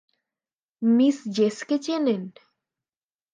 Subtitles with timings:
[0.81, 2.21] Miss জেসকে চেনেন?